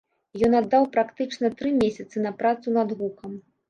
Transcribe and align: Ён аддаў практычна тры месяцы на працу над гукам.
Ён 0.47 0.55
аддаў 0.59 0.87
практычна 0.95 1.53
тры 1.61 1.69
месяцы 1.81 2.27
на 2.27 2.37
працу 2.43 2.67
над 2.83 3.01
гукам. 3.01 3.43